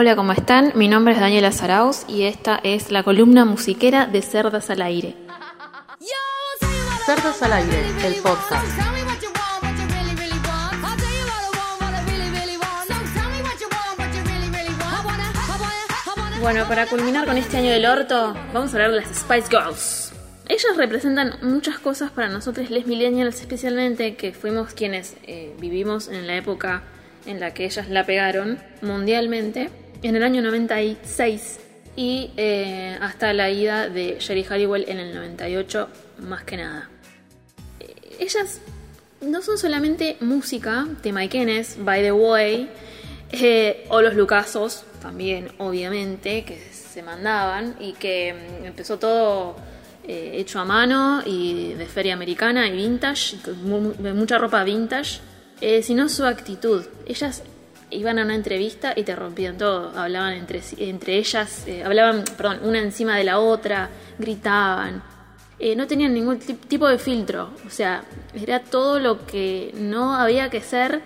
[0.00, 0.70] Hola, ¿cómo están?
[0.76, 5.16] Mi nombre es Daniela Saraus y esta es la columna musiquera de Cerdas al Aire.
[7.04, 8.64] Cerdas al Aire, el podcast.
[16.40, 20.12] Bueno, para culminar con este año del orto, vamos a hablar de las Spice Girls.
[20.46, 26.28] Ellas representan muchas cosas para nosotros, les millennials especialmente, que fuimos quienes eh, vivimos en
[26.28, 26.84] la época
[27.26, 29.70] en la que ellas la pegaron mundialmente,
[30.02, 31.60] en el año 96
[31.96, 35.88] y eh, hasta la ida de Jerry Halliwell en el 98,
[36.20, 36.88] más que nada.
[37.80, 38.60] Eh, ellas
[39.20, 42.68] no son solamente música, tema Kenes, By the Way,
[43.32, 49.56] eh, o los Lucasos, también, obviamente, que se mandaban y que mm, empezó todo
[50.10, 53.36] hecho a mano y de feria americana y vintage,
[54.14, 55.20] mucha ropa vintage
[55.60, 56.84] eh, sino su actitud.
[57.04, 57.42] Ellas
[57.90, 62.60] iban a una entrevista y te rompían todo, hablaban entre, entre ellas, eh, hablaban, perdón,
[62.62, 65.02] una encima de la otra, gritaban,
[65.58, 70.48] eh, no tenían ningún tipo de filtro, o sea, era todo lo que no había
[70.48, 71.00] que ser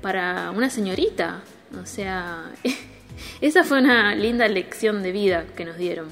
[0.00, 1.42] para una señorita,
[1.80, 2.50] o sea,
[3.40, 6.08] esa fue una linda lección de vida que nos dieron.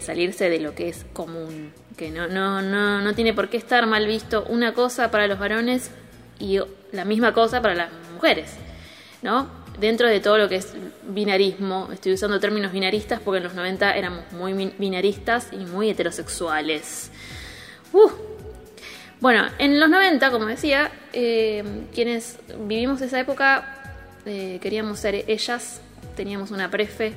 [0.00, 3.86] salirse de lo que es común, que no, no, no, no tiene por qué estar
[3.86, 5.92] mal visto una cosa para los varones
[6.42, 6.58] y
[6.90, 8.50] la misma cosa para las mujeres,
[9.22, 9.48] ¿no?
[9.78, 13.96] Dentro de todo lo que es binarismo, estoy usando términos binaristas porque en los 90
[13.96, 17.10] éramos muy binaristas y muy heterosexuales.
[17.92, 18.10] Uh.
[19.20, 21.62] Bueno, en los 90, como decía, eh,
[21.94, 23.96] quienes vivimos esa época
[24.26, 25.80] eh, queríamos ser ellas,
[26.16, 27.12] teníamos una prefe,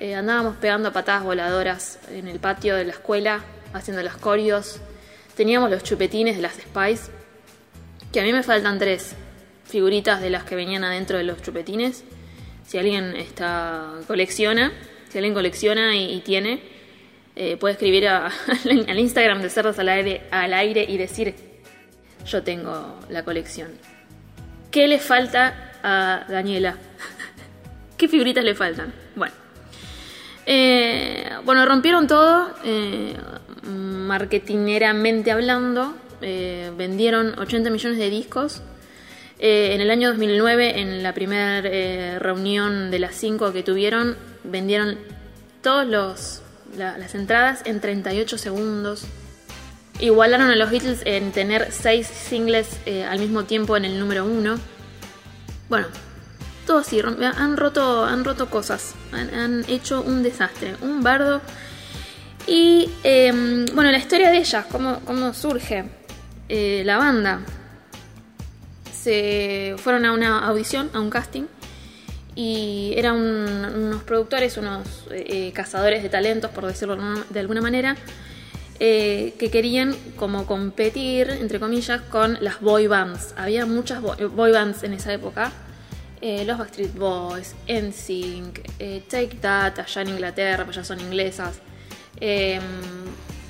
[0.00, 3.40] eh, andábamos pegando patadas voladoras en el patio de la escuela,
[3.72, 4.80] haciendo las corios,
[5.34, 7.19] teníamos los chupetines de las Spice,
[8.12, 9.14] que a mí me faltan tres
[9.64, 12.04] figuritas de las que venían adentro de los chupetines.
[12.66, 14.72] Si alguien está, colecciona,
[15.08, 16.62] si alguien colecciona y, tiene,
[17.36, 21.34] eh, puede escribir al Instagram de Cerdos al aire, al aire y decir,
[22.26, 23.70] yo tengo la colección.
[24.70, 26.76] ¿Qué le falta a Daniela?
[27.96, 28.92] ¿Qué figuritas le faltan?
[29.16, 29.34] Bueno.
[30.46, 33.14] Eh, bueno, rompieron todo, eh,
[33.62, 38.62] marketineramente hablando, eh, vendieron 80 millones de discos.
[39.38, 44.16] Eh, en el año 2009, en la primera eh, reunión de las 5 que tuvieron,
[44.44, 44.98] vendieron
[45.62, 46.42] todas
[46.76, 49.04] las entradas en 38 segundos.
[49.98, 54.58] Igualaron a los Beatles en tener 6 singles al mismo tiempo en el número 1.
[55.68, 55.86] Bueno,
[56.66, 61.40] todo así, han roto, han roto cosas, han, hecho un desastre, un bardo.
[62.46, 65.99] Y em, bueno, la historia de ellas, cómo, cómo surge.
[66.52, 67.42] Eh, la banda
[68.92, 71.44] se fueron a una audición, a un casting,
[72.34, 76.96] y eran unos productores, unos eh, eh, cazadores de talentos, por decirlo
[77.30, 77.96] de alguna manera,
[78.80, 83.34] que querían como competir, entre comillas, con las boy bands.
[83.36, 85.52] Había muchas boy, bands en esa época.
[86.20, 88.60] los Backstreet Boys, NSYNC,
[89.08, 91.60] Take That, allá en Inglaterra, pues ya son inglesas.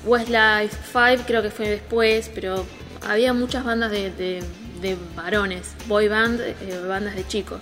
[0.05, 2.65] Westlife 5 creo que fue después, pero
[3.07, 4.43] había muchas bandas de,
[5.15, 7.61] varones, boy band, eh, bandas de chicos.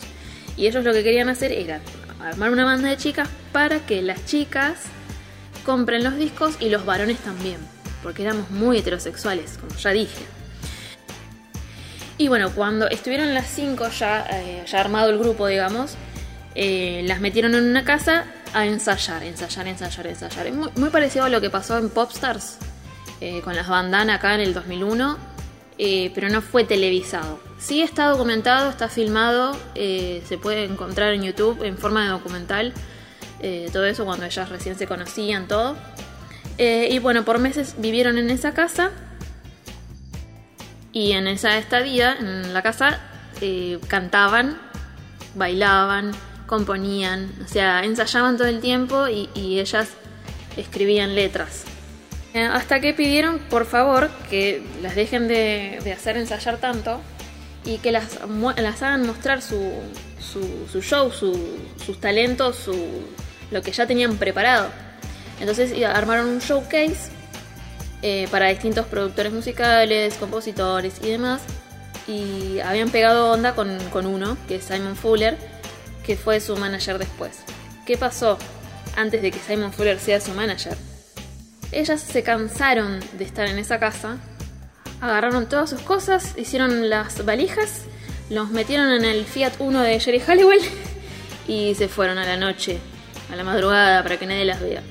[0.57, 1.81] Y ellos lo que querían hacer era
[2.21, 4.79] armar una banda de chicas para que las chicas
[5.65, 7.57] compren los discos y los varones también,
[8.03, 10.25] porque éramos muy heterosexuales, como ya dije.
[12.17, 15.95] Y bueno, cuando estuvieron las cinco ya, eh, ya armado el grupo, digamos,
[16.55, 20.47] eh, las metieron en una casa a ensayar, ensayar, ensayar, ensayar.
[20.47, 22.57] Es muy, muy parecido a lo que pasó en Popstars,
[23.43, 25.28] con las bandanas acá en el 2001
[25.81, 27.39] eh, pero no fue televisado.
[27.57, 32.73] Sí está documentado, está filmado, eh, se puede encontrar en YouTube en forma de documental,
[33.39, 35.77] eh, todo eso cuando ellas recién se conocían, todo.
[36.57, 38.91] y bueno, por meses vivieron en esa casa
[40.91, 42.99] y en esa estadía, en la casa,
[43.87, 44.59] cantaban,
[45.35, 46.11] bailaban,
[46.45, 49.93] componían, o sea, ensayaban todo el tiempo y ellas
[50.57, 51.63] escribían letras.
[52.33, 57.01] Eh, hasta que pidieron, por favor, que las dejen de, hacer ensayar tanto
[57.65, 59.71] y que las, hagan mostrar su,
[60.81, 62.69] show, sus talentos,
[63.49, 64.69] lo que ya tenían preparado.
[65.39, 67.11] Entonces armaron un showcase
[68.01, 71.41] eh, para distintos productores musicales, compositores y demás.
[72.07, 75.37] Y habían pegado onda con, con uno, que es Simon Fuller,
[76.05, 77.39] que fue su manager después.
[77.85, 78.37] ¿Qué pasó
[78.95, 80.75] antes de que Simon Fuller sea su manager?
[81.71, 84.17] Ellas se cansaron de estar en esa casa,
[85.01, 87.83] agarraron todas sus cosas, hicieron las valijas,
[88.29, 90.61] los metieron en el Fiat 1 de Jerry Halliwell
[91.47, 92.79] y se fueron a la noche,
[93.31, 94.81] a la madrugada, para que nadie las vea.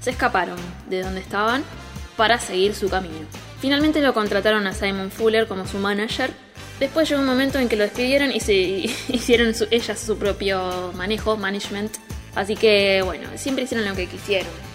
[0.00, 0.58] Se escaparon
[0.88, 1.62] de donde estaban
[2.16, 3.26] para seguir su camino.
[3.60, 6.30] Finalmente lo contrataron a Simon Fuller como su manager.
[6.80, 8.52] Después llegó un momento en que lo despidieron y se
[9.08, 11.96] hicieron ellas su propio manejo, management.
[12.34, 14.73] Así que bueno, siempre hicieron lo que quisieron.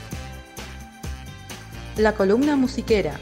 [1.99, 3.19] La columna musiquera.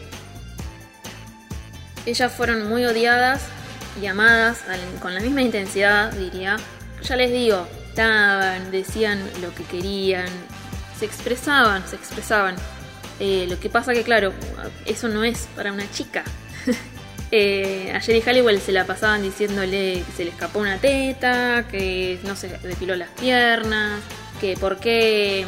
[2.06, 3.42] Ellas fueron muy odiadas
[4.00, 4.64] y amadas
[5.02, 6.58] con la misma intensidad, diría.
[7.02, 10.28] Ya les digo, estaban, decían lo que querían,
[11.00, 12.56] se expresaban, se expresaban.
[13.20, 14.32] Eh, lo que pasa que, claro,
[14.86, 16.24] eso no es para una chica.
[17.32, 22.20] eh, a Jerry Halliwell se la pasaban diciéndole que se le escapó una teta, que
[22.26, 24.02] no se depiló las piernas,
[24.40, 25.48] que por qué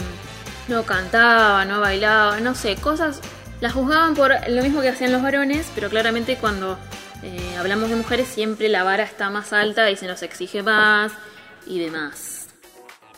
[0.70, 3.20] no cantaba, no bailaba, no sé, cosas.
[3.60, 6.78] Las juzgaban por lo mismo que hacían los varones, pero claramente cuando
[7.24, 11.12] eh, hablamos de mujeres siempre la vara está más alta y se nos exige más
[11.66, 12.48] y demás.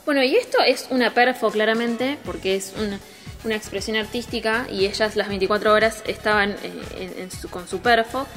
[0.06, 2.98] Bueno, y esto es una perfo claramente, porque es una
[3.44, 8.28] una expresión artística y ellas las 24 horas estaban eh, con su perfo.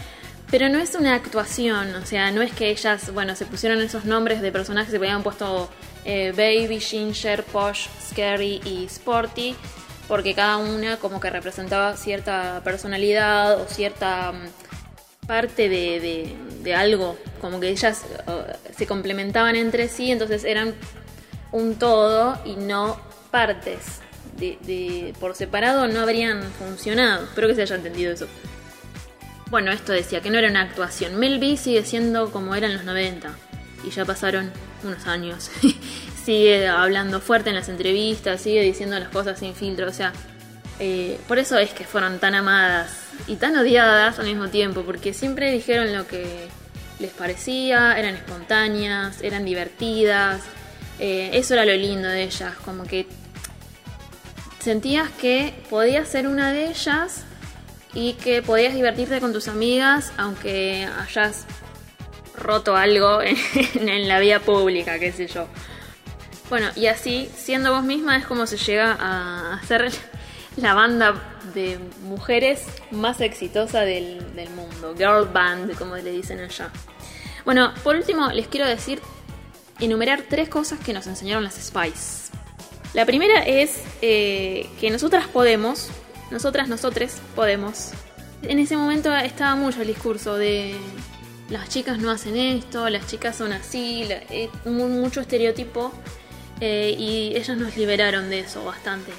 [0.50, 4.04] Pero no es una actuación, o sea, no es que ellas, bueno, se pusieron esos
[4.04, 5.70] nombres de personajes, se habían puesto
[6.04, 9.54] eh, Baby, Ginger, Posh, Scary y Sporty,
[10.08, 17.16] porque cada una como que representaba cierta personalidad o cierta mm, parte de, de, algo,
[17.40, 18.04] como que ellas
[18.76, 20.74] se complementaban entre sí, entonces eran
[21.52, 22.98] un todo y no
[23.30, 24.00] partes
[24.36, 27.24] de, por separado no habrían funcionado.
[27.24, 28.26] Espero que se haya entendido eso.
[29.50, 31.16] Bueno, esto decía que no era una actuación.
[31.16, 33.34] Mel sigue siendo como era en los 90
[33.86, 34.50] y ya pasaron
[34.82, 35.50] unos años.
[36.24, 39.88] sigue hablando fuerte en las entrevistas, sigue diciendo las cosas sin filtro.
[39.88, 40.12] O sea,
[40.80, 42.90] eh, por eso es que fueron tan amadas
[43.26, 46.48] y tan odiadas al mismo tiempo, porque siempre dijeron lo que
[46.98, 50.42] les parecía, eran espontáneas, eran divertidas.
[50.98, 53.06] Eh, eso era lo lindo de ellas, como que
[54.60, 57.24] sentías que podías ser una de ellas
[57.92, 61.44] y que podías divertirte con tus amigas aunque hayas
[62.44, 63.20] roto algo
[63.74, 65.48] en, la vida pública, qué sé yo.
[66.48, 69.90] Bueno, y así, siendo vos misma, es como se llega a hacer
[70.56, 71.14] la banda
[71.54, 74.94] de mujeres más exitosa del, del mundo.
[74.96, 76.70] Girl band, como le dicen allá.
[77.44, 79.00] Bueno, por último, les quiero decir,
[79.80, 82.32] enumerar tres cosas que nos enseñaron las Spice.
[82.94, 85.90] La primera es eh, que nosotras podemos,
[86.30, 87.90] nosotras, nosotres podemos.
[88.42, 90.76] En ese momento estaba mucho el discurso de
[91.58, 95.92] las chicas no hacen esto, las chicas son así, eh, mucho estereotipo
[96.60, 99.12] eh, y ellas nos liberaron de eso bastante.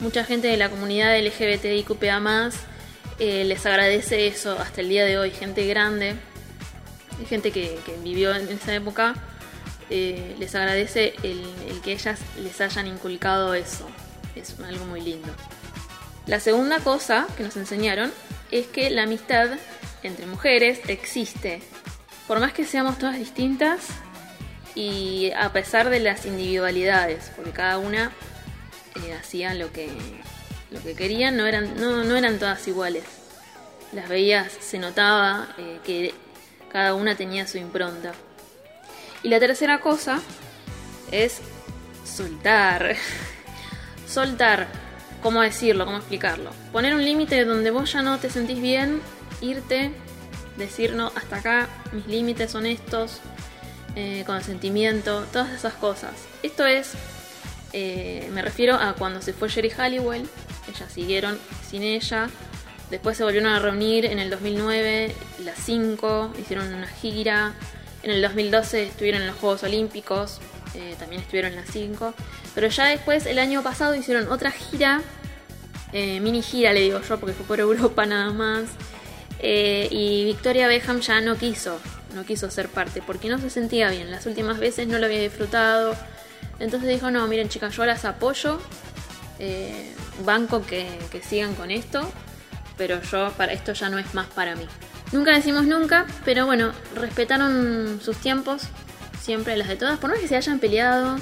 [0.00, 2.50] Mucha gente de la comunidad LGBTIQPA
[3.18, 6.16] les agradece eso hasta el día de hoy, gente grande,
[7.28, 9.14] gente que vivió en esa época
[9.94, 11.44] eh, les agradece el,
[11.84, 13.86] que ellas les hayan inculcado eso.
[14.34, 15.28] Es algo muy lindo.
[16.26, 18.10] La segunda cosa que nos enseñaron
[18.50, 19.50] es que la amistad
[20.02, 21.60] entre mujeres existe.
[22.32, 23.88] Por más que seamos todas distintas
[24.74, 28.10] y a pesar de las individualidades, porque cada una
[28.94, 29.90] eh, hacía lo que,
[30.70, 33.04] lo que querían, no eran, no, eran todas iguales.
[33.92, 36.14] Las veías, se notaba eh, que
[36.72, 38.12] cada una tenía su impronta.
[39.22, 40.18] Y la tercera cosa
[41.10, 41.42] es
[42.06, 42.96] soltar.
[44.08, 44.68] soltar.
[45.22, 45.84] ¿Cómo decirlo?
[45.84, 46.50] ¿Cómo explicarlo?
[46.72, 49.02] Poner un límite donde vos ya no te sentís bien,
[49.42, 49.92] irte,
[50.56, 53.20] decir no, hasta acá, mis límites son estos,
[53.96, 56.12] eh, consentimiento, todas esas cosas.
[56.42, 56.92] Esto es,
[57.72, 60.28] eh, me refiero a cuando se fue Jerry Halliwell,
[60.68, 62.28] ellas siguieron sin ella,
[62.90, 67.54] después se volvieron a reunir en el 2009, las cinco, hicieron una gira,
[68.02, 70.40] en el 2012 estuvieron en los Juegos Olímpicos,
[70.74, 72.14] eh, también estuvieron en las 5.
[72.54, 75.02] Pero ya después, el año pasado, hicieron otra gira,
[75.92, 78.64] eh, mini gira le digo yo, porque fue por Europa nada más.
[79.42, 81.80] Eh, y Victoria Beckham ya no quiso,
[82.14, 84.10] no quiso ser parte, porque no se sentía bien.
[84.10, 85.96] Las últimas veces no lo había disfrutado.
[86.60, 88.60] Entonces dijo, no, miren chicas, yo las apoyo,
[90.24, 90.86] banco que,
[91.22, 92.10] sigan con esto,
[92.76, 94.66] pero yo para esto ya no es más para mí.
[95.12, 98.62] Nunca decimos nunca, pero bueno, respetaron sus tiempos,
[99.20, 101.16] siempre las de todas, por no que se hayan peleado,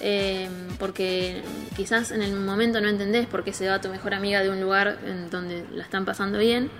[0.00, 1.42] eh, porque
[1.76, 4.60] quizás en el momento no entendés por qué se va tu mejor amiga de un
[4.60, 4.98] lugar
[5.30, 6.70] donde la están pasando bien,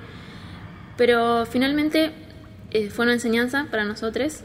[0.96, 2.12] pero finalmente
[2.70, 4.40] eh, fue una enseñanza para nosotros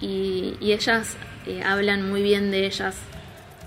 [0.00, 1.16] y, ellas
[1.46, 2.96] eh, hablan muy bien de ellas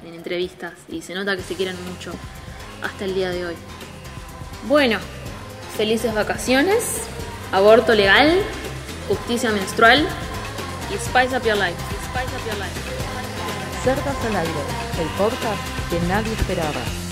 [0.05, 2.11] en entrevistas y se nota que se quieren mucho
[2.81, 3.55] hasta el día de hoy.
[4.67, 4.99] Bueno,
[5.75, 7.07] felices vacaciones
[7.51, 8.41] aborto legal,
[9.07, 10.05] justicia menstrual
[10.91, 11.77] y Spice Up Your Life.
[12.09, 12.87] Spice up
[13.83, 14.51] Cerdas al aire,
[14.99, 17.06] el podcast que nadie esperaba.